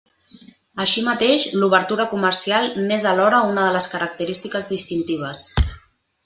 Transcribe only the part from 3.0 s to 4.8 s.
alhora una de les característiques